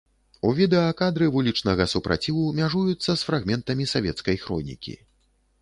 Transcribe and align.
У 0.47 0.53
відэа 0.59 0.95
кадры 1.01 1.27
вулічнага 1.35 1.87
супраціву 1.93 2.45
мяжуюцца 2.63 3.07
з 3.15 3.21
фрагментамі 3.31 3.89
савецкай 3.95 4.37
хронікі. 4.47 4.99